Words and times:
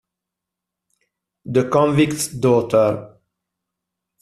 The 1.45 1.69
Convict's 1.69 2.29
Daughter 2.29 3.17